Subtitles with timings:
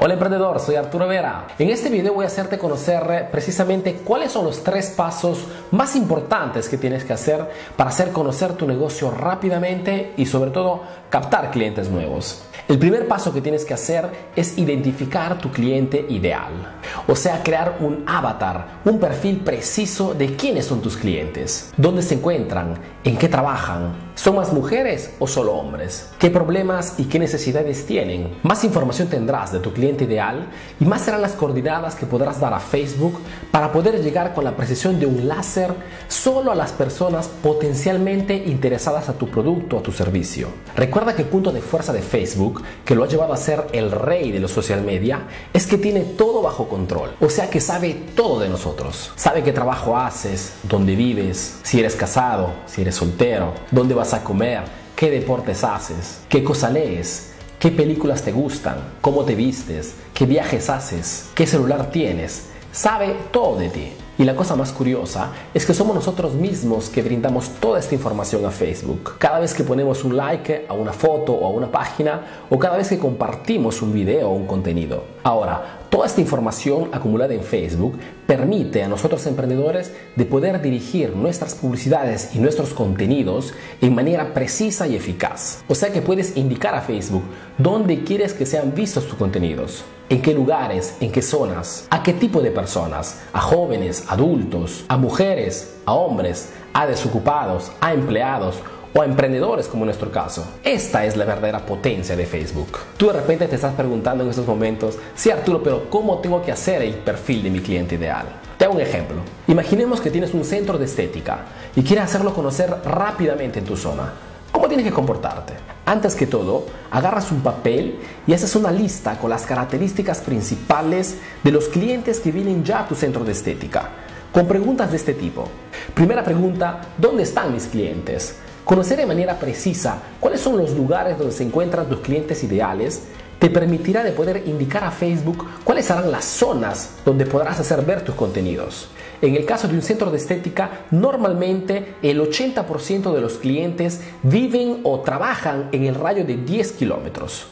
[0.00, 1.48] Hola emprendedor, soy Arturo Vera.
[1.58, 6.68] En este video voy a hacerte conocer precisamente cuáles son los tres pasos más importantes
[6.68, 11.90] que tienes que hacer para hacer conocer tu negocio rápidamente y sobre todo captar clientes
[11.90, 12.44] nuevos.
[12.68, 16.76] El primer paso que tienes que hacer es identificar tu cliente ideal,
[17.08, 22.14] o sea, crear un avatar, un perfil preciso de quiénes son tus clientes, dónde se
[22.14, 26.08] encuentran, en qué trabajan, ¿Son más mujeres o solo hombres?
[26.18, 28.36] ¿Qué problemas y qué necesidades tienen?
[28.42, 30.48] Más información tendrás de tu cliente ideal
[30.80, 33.20] y más serán las coordinadas que podrás dar a Facebook
[33.52, 35.72] para poder llegar con la precisión de un láser
[36.08, 40.48] solo a las personas potencialmente interesadas a tu producto o a tu servicio.
[40.74, 43.92] Recuerda que el punto de fuerza de Facebook, que lo ha llevado a ser el
[43.92, 47.10] rey de los social media, es que tiene todo bajo control.
[47.20, 49.12] O sea que sabe todo de nosotros.
[49.14, 54.24] Sabe qué trabajo haces, dónde vives, si eres casado, si eres soltero, dónde vas a
[54.24, 54.62] comer,
[54.96, 60.70] qué deportes haces, qué cosa lees, qué películas te gustan, cómo te vistes, qué viajes
[60.70, 62.50] haces, qué celular tienes.
[62.72, 63.92] Sabe todo de ti.
[64.18, 68.44] Y la cosa más curiosa es que somos nosotros mismos que brindamos toda esta información
[68.44, 69.14] a Facebook.
[69.16, 72.76] Cada vez que ponemos un like a una foto o a una página o cada
[72.76, 75.04] vez que compartimos un video o un contenido.
[75.22, 81.54] Ahora, Toda esta información acumulada en Facebook permite a nosotros emprendedores de poder dirigir nuestras
[81.54, 85.64] publicidades y nuestros contenidos en manera precisa y eficaz.
[85.66, 87.22] O sea que puedes indicar a Facebook
[87.56, 92.12] dónde quieres que sean vistos tus contenidos, en qué lugares, en qué zonas, a qué
[92.12, 98.56] tipo de personas, a jóvenes, adultos, a mujeres, a hombres, a desocupados, a empleados
[98.94, 100.46] o a emprendedores como en nuestro caso.
[100.64, 102.78] Esta es la verdadera potencia de Facebook.
[102.96, 106.52] Tú de repente te estás preguntando en estos momentos, sí Arturo, pero ¿cómo tengo que
[106.52, 108.26] hacer el perfil de mi cliente ideal?
[108.56, 109.18] Te hago un ejemplo.
[109.46, 111.40] Imaginemos que tienes un centro de estética
[111.76, 114.12] y quieres hacerlo conocer rápidamente en tu zona.
[114.50, 115.52] ¿Cómo tienes que comportarte?
[115.86, 121.52] Antes que todo, agarras un papel y haces una lista con las características principales de
[121.52, 123.90] los clientes que vienen ya a tu centro de estética,
[124.32, 125.48] con preguntas de este tipo.
[125.94, 128.36] Primera pregunta, ¿dónde están mis clientes?
[128.68, 133.04] Conocer de manera precisa cuáles son los lugares donde se encuentran tus clientes ideales
[133.38, 138.04] te permitirá de poder indicar a Facebook cuáles serán las zonas donde podrás hacer ver
[138.04, 138.90] tus contenidos.
[139.22, 144.80] En el caso de un centro de estética, normalmente el 80% de los clientes viven
[144.82, 147.46] o trabajan en el rayo de 10 kilómetros.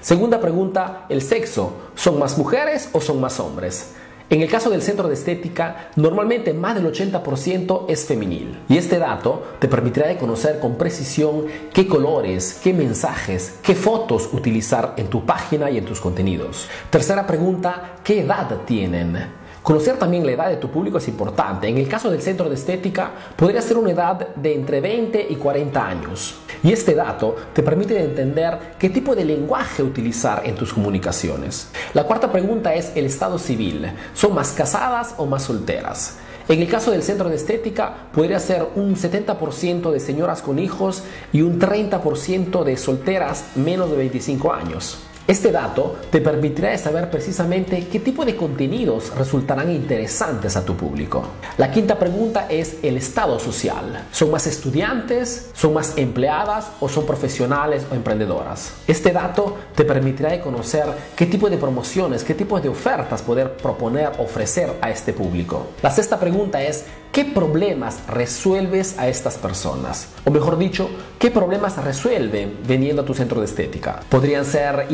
[0.00, 1.74] Segunda pregunta, el sexo.
[1.96, 3.92] ¿Son más mujeres o son más hombres?
[4.32, 8.60] En el caso del centro de estética, normalmente más del 80% es femenil.
[8.66, 14.30] Y este dato te permitirá de conocer con precisión qué colores, qué mensajes, qué fotos
[14.32, 16.66] utilizar en tu página y en tus contenidos.
[16.88, 19.41] Tercera pregunta, ¿qué edad tienen?
[19.62, 21.68] Conocer también la edad de tu público es importante.
[21.68, 25.36] En el caso del centro de estética, podría ser una edad de entre 20 y
[25.36, 26.34] 40 años.
[26.64, 31.70] Y este dato te permite entender qué tipo de lenguaje utilizar en tus comunicaciones.
[31.94, 33.88] La cuarta pregunta es el estado civil.
[34.14, 36.18] ¿Son más casadas o más solteras?
[36.48, 41.04] En el caso del centro de estética, podría ser un 70% de señoras con hijos
[41.32, 44.98] y un 30% de solteras menos de 25 años.
[45.28, 51.22] Este dato te permitirá saber precisamente qué tipo de contenidos resultarán interesantes a tu público.
[51.58, 54.08] La quinta pregunta es el estado social.
[54.10, 55.50] ¿Son más estudiantes?
[55.54, 56.72] ¿Son más empleadas?
[56.80, 58.72] ¿O son profesionales o emprendedoras?
[58.88, 64.10] Este dato te permitirá conocer qué tipo de promociones, qué tipo de ofertas poder proponer,
[64.18, 65.68] ofrecer a este público.
[65.82, 70.08] La sexta pregunta es ¿qué problemas resuelves a estas personas?
[70.24, 74.00] O mejor dicho, ¿qué problemas resuelven veniendo a tu centro de estética?
[74.08, 74.86] Podrían ser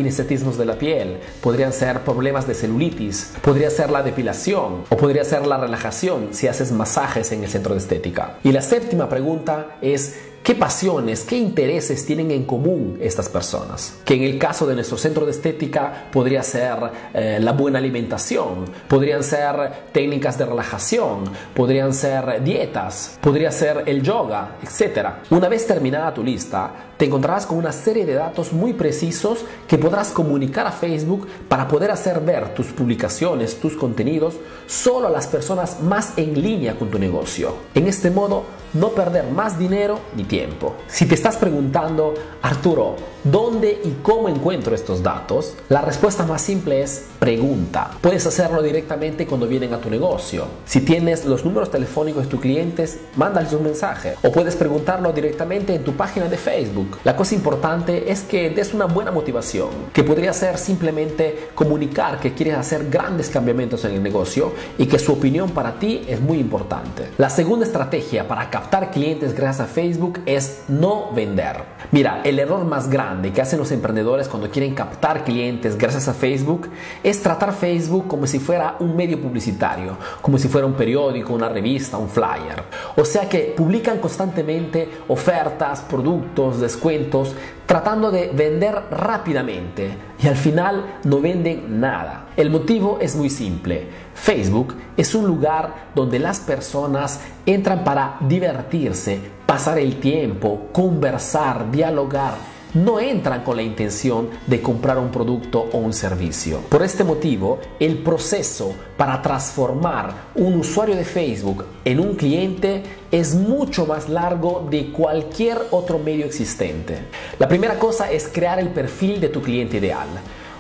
[0.59, 5.47] de la piel, podrían ser problemas de celulitis, podría ser la depilación o podría ser
[5.47, 8.39] la relajación si haces masajes en el centro de estética.
[8.43, 10.19] Y la séptima pregunta es
[10.49, 14.01] ¿Qué pasiones, qué intereses tienen en común estas personas?
[14.03, 16.79] Que en el caso de nuestro centro de estética podría ser
[17.13, 24.03] eh, la buena alimentación, podrían ser técnicas de relajación, podrían ser dietas, podría ser el
[24.03, 25.09] yoga, etc.
[25.29, 29.79] Una vez terminada tu lista, te encontrarás con una serie de datos muy precisos que
[29.79, 34.35] podrás comunicar a Facebook para poder hacer ver tus publicaciones, tus contenidos,
[34.67, 37.55] solo a las personas más en línea con tu negocio.
[37.75, 38.43] En este modo,
[38.75, 40.75] no perder más dinero ni tiempo.
[40.89, 45.55] Si te estás preguntando, Arturo, ¿dónde y cómo encuentro estos datos?
[45.69, 47.93] La respuesta más simple es pregunta.
[48.01, 50.47] Puedes hacerlo directamente cuando vienen a tu negocio.
[50.67, 54.17] Si tienes los números telefónicos de tus clientes, mándales un mensaje.
[54.23, 58.75] O puedes preguntarlo directamente en tu página de Facebook La cosa importante es que des
[58.75, 64.03] una buena motivación, que podría ser simplemente comunicar que quieres hacer grandes cambiamientos en el
[64.03, 67.11] negocio y que su opinión para ti es muy importante.
[67.19, 71.78] La segunda estrategia para captar clientes gracias a Facebook es no vender.
[71.91, 76.13] Mira, el error más grande que hacen los emprendedores cuando quieren captar clientes gracias a
[76.13, 76.69] Facebook
[77.03, 81.49] es tratar Facebook como si fuera un medio publicitario, como si fuera un periódico, una
[81.49, 82.63] revista, un flyer.
[82.97, 87.35] O sea que publican constantemente ofertas, productos, descuentos,
[87.69, 92.29] tratando de vender rápidamente y al final no venden nada.
[92.35, 93.87] El motivo es muy simple.
[94.15, 102.37] Facebook es un lugar donde las personas entran para divertirse, pasar el tiempo, conversar, dialogar
[102.85, 106.61] no entran con la intención de comprar un producto o un servicio.
[106.69, 113.35] Por este motivo, el proceso para transformar un usuario de Facebook en un cliente es
[113.35, 116.99] mucho más largo de cualquier otro medio existente.
[117.39, 120.09] La primera cosa es crear el perfil de tu cliente ideal.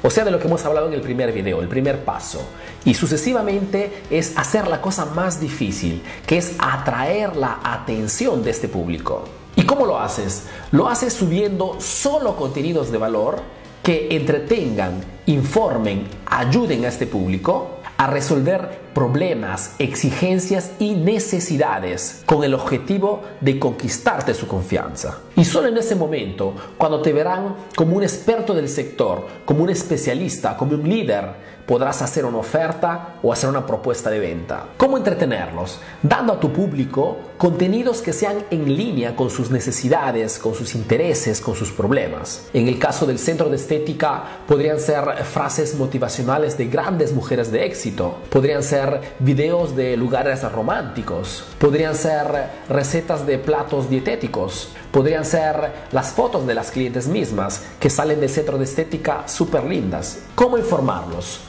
[0.02, 2.40] O sea, de lo que hemos hablado en el primer video, el primer paso.
[2.84, 8.68] Y sucesivamente es hacer la cosa más difícil, que es atraer la atención de este
[8.68, 9.24] público.
[9.58, 10.44] ¿Y cómo lo haces?
[10.70, 13.40] Lo haces subiendo solo contenidos de valor
[13.82, 22.54] que entretengan, informen, ayuden a este público a resolver problemas, exigencias y necesidades con el
[22.54, 25.22] objetivo de conquistarte su confianza.
[25.34, 29.70] Y solo en ese momento, cuando te verán como un experto del sector, como un
[29.70, 34.68] especialista, como un líder, podrás hacer una oferta o hacer una propuesta de venta.
[34.78, 35.78] ¿Cómo entretenerlos?
[36.02, 41.42] Dando a tu público contenidos que sean en línea con sus necesidades, con sus intereses,
[41.42, 42.46] con sus problemas.
[42.54, 47.66] En el caso del centro de estética, podrían ser frases motivacionales de grandes mujeres de
[47.66, 55.70] éxito, podrían ser videos de lugares románticos, podrían ser recetas de platos dietéticos, podrían ser
[55.92, 60.20] las fotos de las clientes mismas que salen del centro de estética súper lindas.
[60.34, 61.42] ¿Cómo informarlos?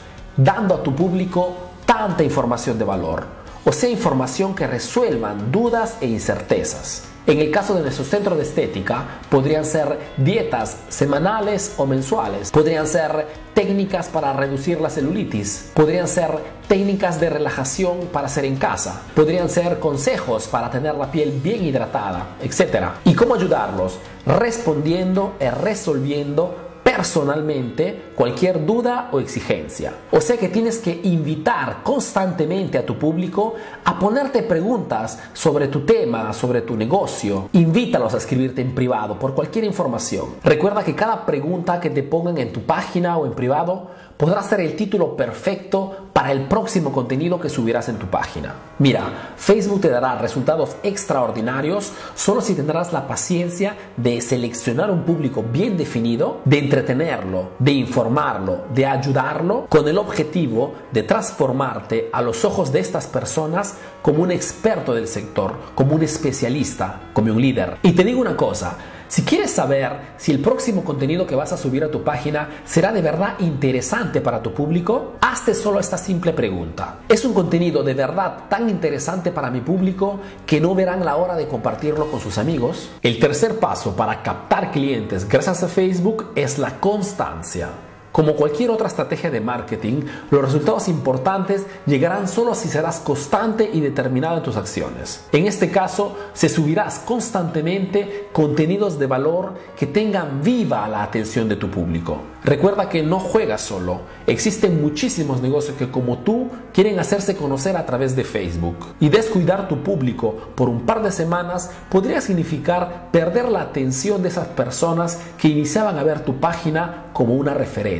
[0.44, 1.56] Dando a tu público
[1.86, 3.25] tanta información de valor,
[3.65, 7.03] o sea, información que resuelvan dudas e incertezas.
[7.27, 12.88] En el caso de nuestro centro de estética, podrían ser dietas semanales o mensuales, podrían
[12.88, 16.31] ser técnicas para reducir la celulitis, podrían ser
[16.68, 21.63] técnicas de relajación para hacer en casa, podrían ser consejos para tener la piel bien
[21.65, 22.85] hidratada, etc.
[23.03, 24.00] ¿Y cómo ayudarlos?
[24.25, 29.94] Respondiendo y resolviendo personalmente cualquier duda o exigencia.
[30.12, 33.53] O sea que tienes que invitar constantemente a tu público
[33.86, 37.50] a ponerte preguntas sobre tu tema, sobre tu negocio.
[37.53, 40.38] Invítalos a escribirte en privado por cualquier información.
[40.44, 44.60] Recuerda que cada pregunta que te pongan en tu página o en privado podrá ser
[44.60, 48.54] el título perfecto para el próximo contenido que subirás en tu página.
[48.80, 55.42] Mira, Facebook te dará resultados extraordinarios solo si tendrás la paciencia de seleccionar un público
[55.42, 62.44] bien definido, de entretenerlo, de informarlo, de ayudarlo, con el objetivo de transformarte a los
[62.44, 67.77] ojos de estas personas como un experto del sector, como un especialista, como un líder.
[67.83, 68.77] Y te digo una cosa,
[69.09, 72.91] si quieres saber si el próximo contenido que vas a subir a tu página será
[72.91, 77.00] de verdad interesante para tu público, hazte solo esta simple pregunta.
[77.09, 81.35] ¿Es un contenido de verdad tan interesante para mi público que no verán la hora
[81.35, 82.91] de compartirlo con sus amigos?
[83.01, 87.88] El tercer paso para captar clientes gracias a Facebook es la constancia.
[88.11, 90.01] Como cualquier otra estrategia de marketing,
[90.31, 95.25] los resultados importantes llegarán solo si serás constante y determinado en tus acciones.
[95.31, 101.56] En este caso, se subirás constantemente contenidos de valor que tengan viva la atención de
[101.56, 102.17] tu público.
[102.44, 104.01] Recuerda que no juegas solo.
[104.25, 108.78] Existen muchísimos negocios que como tú quieren hacerse conocer a través de Facebook.
[108.99, 114.30] Y descuidar tu público por un par de semanas podría significar perder la atención de
[114.30, 117.98] esas personas que iniciaban a ver tu página como una referencia.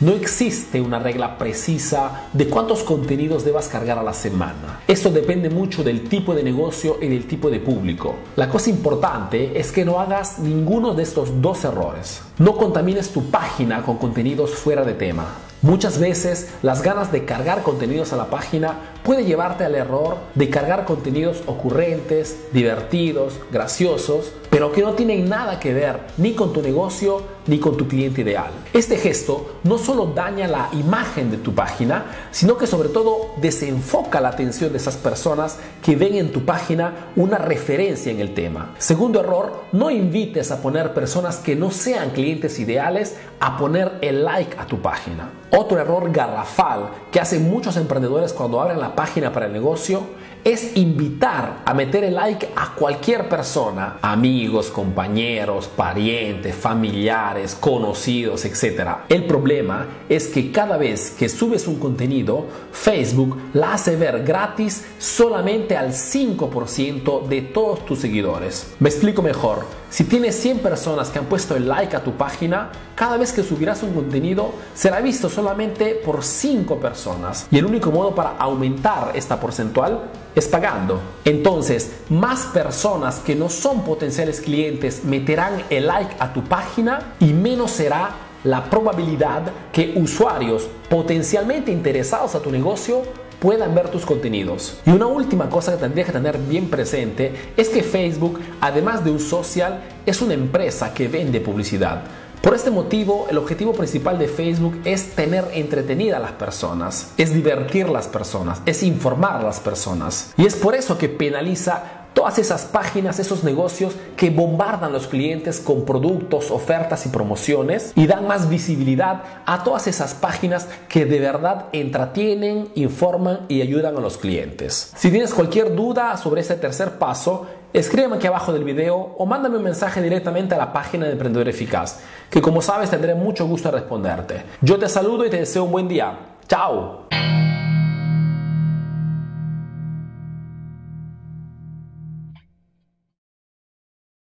[0.00, 4.80] No existe una regla precisa de cuántos contenidos debas cargar a la semana.
[4.86, 8.16] Esto depende mucho del tipo de negocio y del tipo de público.
[8.36, 12.22] La cosa importante es que no hagas ninguno de estos dos errores.
[12.38, 15.26] No contamines tu página con contenidos fuera de tema.
[15.62, 20.48] Muchas veces las ganas de cargar contenidos a la página puede llevarte al error de
[20.48, 26.60] cargar contenidos ocurrentes, divertidos, graciosos, pero que no tienen nada que ver ni con tu
[26.60, 28.50] negocio ni con tu cliente ideal.
[28.72, 34.20] Este gesto no solo daña la imagen de tu página, sino que sobre todo desenfoca
[34.20, 38.74] la atención de esas personas que ven en tu página una referencia en el tema.
[38.78, 44.24] Segundo error, no invites a poner personas que no sean clientes ideales a poner el
[44.24, 45.30] like a tu página.
[45.50, 50.02] Otro error garrafal que hacen muchos emprendedores cuando abren la página para el negocio
[50.44, 58.46] es invitar a meter el like a cualquier persona, amigo, amigos, compañeros, parientes, familiares, conocidos,
[58.46, 58.88] etc.
[59.10, 64.86] El problema es que cada vez que subes un contenido, Facebook la hace ver gratis
[64.98, 68.72] solamente al 5% de todos tus seguidores.
[68.78, 69.66] Me explico mejor.
[69.90, 73.42] Si tienes 100 personas que han puesto el like a tu página, cada vez que
[73.42, 77.46] subirás un contenido será visto solamente por 5 personas.
[77.50, 81.00] Y el único modo para aumentar esta porcentual es pagando.
[81.24, 87.32] Entonces, más personas que no son potenciales clientes meterán el like a tu página y
[87.32, 88.10] menos será
[88.44, 93.02] la probabilidad que usuarios potencialmente interesados a tu negocio
[93.38, 94.78] puedan ver tus contenidos.
[94.86, 99.10] Y una última cosa que tendrías que tener bien presente es que Facebook, además de
[99.10, 102.02] un social, es una empresa que vende publicidad.
[102.42, 107.34] Por este motivo, el objetivo principal de Facebook es tener entretenida a las personas, es
[107.34, 110.32] divertir a las personas, es informar a las personas.
[110.38, 115.06] Y es por eso que penaliza todas esas páginas, esos negocios que bombardan a los
[115.06, 121.04] clientes con productos, ofertas y promociones y dan más visibilidad a todas esas páginas que
[121.04, 124.92] de verdad entretienen, informan y ayudan a los clientes.
[124.96, 129.56] Si tienes cualquier duda sobre este tercer paso, escríbeme aquí abajo del video o mándame
[129.56, 132.00] un mensaje directamente a la página de Emprendedor Eficaz,
[132.30, 134.42] que como sabes tendré mucho gusto en responderte.
[134.60, 136.12] Yo te saludo y te deseo un buen día.
[136.48, 137.06] ¡Chao!